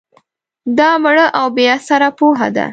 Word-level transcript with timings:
دا 0.77 0.89
مړه 1.03 1.25
او 1.39 1.45
بې 1.55 1.65
اثره 1.77 2.09
پوهه 2.17 2.47
ده 2.55 2.65